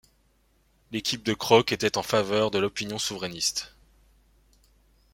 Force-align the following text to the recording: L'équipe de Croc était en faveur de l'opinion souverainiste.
L'équipe 0.91 1.21
de 1.21 1.35
Croc 1.35 1.71
était 1.71 1.95
en 1.95 2.01
faveur 2.01 2.49
de 2.49 2.57
l'opinion 2.57 2.97
souverainiste. 2.97 3.75